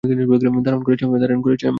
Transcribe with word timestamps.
দারুন 0.03 0.81
করেছো, 0.83 1.03
এম্বার। 1.05 1.69